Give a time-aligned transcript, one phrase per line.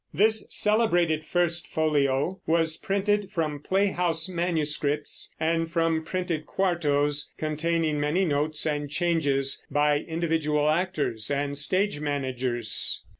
[0.11, 8.25] This celebrated First Folio was printed from playhouse manuscripts and from printed quartos containing many
[8.25, 13.03] notes and changes by individual actors and stage managers.